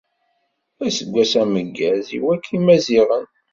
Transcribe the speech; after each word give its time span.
Aseggas 0.85 1.33
ameggaz 1.41 2.07
i 2.17 2.19
wakk 2.23 2.45
Imaziɣen. 2.57 3.25